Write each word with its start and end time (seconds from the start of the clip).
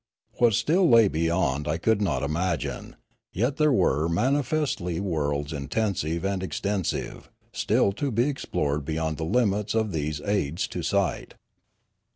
What 0.39 0.55
still 0.55 0.89
lay 0.89 1.07
beyond 1.07 1.67
I 1.67 1.77
could 1.77 2.01
not 2.01 2.23
imagine, 2.23 2.95
yet 3.33 3.57
there 3.57 3.71
were 3.71 4.09
manifestly 4.09 4.99
worlds, 4.99 5.53
intensive 5.53 6.25
and 6.25 6.41
extensive, 6.41 7.29
still 7.53 7.91
to 7.91 8.09
be 8.09 8.27
explored 8.27 8.83
beyond 8.83 9.17
the 9.17 9.25
limits 9.25 9.75
of 9.75 9.91
these 9.91 10.19
aids 10.21 10.67
to 10.69 10.81
sight. 10.81 11.35